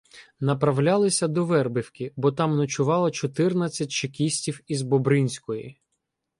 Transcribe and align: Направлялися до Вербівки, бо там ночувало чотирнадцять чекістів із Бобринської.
Направлялися 0.39 1.27
до 1.27 1.45
Вербівки, 1.45 2.13
бо 2.15 2.31
там 2.31 2.55
ночувало 2.57 3.11
чотирнадцять 3.11 3.91
чекістів 3.91 4.61
із 4.67 4.81
Бобринської. 4.81 5.79